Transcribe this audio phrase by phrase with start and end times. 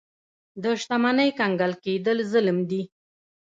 [0.63, 2.81] د شتمنۍ کنګل کېدل ظلم دی.